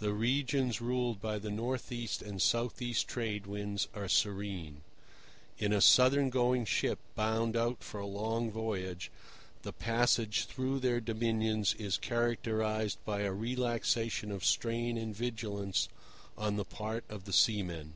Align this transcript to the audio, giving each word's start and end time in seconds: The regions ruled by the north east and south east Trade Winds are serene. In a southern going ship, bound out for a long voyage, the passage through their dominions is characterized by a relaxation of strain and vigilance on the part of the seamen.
The 0.00 0.12
regions 0.12 0.80
ruled 0.80 1.20
by 1.20 1.38
the 1.38 1.48
north 1.48 1.92
east 1.92 2.20
and 2.20 2.42
south 2.42 2.82
east 2.82 3.06
Trade 3.06 3.46
Winds 3.46 3.86
are 3.94 4.08
serene. 4.08 4.82
In 5.56 5.72
a 5.72 5.80
southern 5.80 6.30
going 6.30 6.64
ship, 6.64 6.98
bound 7.14 7.56
out 7.56 7.84
for 7.84 8.00
a 8.00 8.04
long 8.08 8.50
voyage, 8.50 9.08
the 9.62 9.72
passage 9.72 10.46
through 10.46 10.80
their 10.80 11.00
dominions 11.00 11.74
is 11.74 11.96
characterized 11.96 12.98
by 13.04 13.20
a 13.20 13.32
relaxation 13.32 14.32
of 14.32 14.44
strain 14.44 14.98
and 14.98 15.14
vigilance 15.14 15.88
on 16.36 16.56
the 16.56 16.64
part 16.64 17.04
of 17.08 17.24
the 17.24 17.32
seamen. 17.32 17.94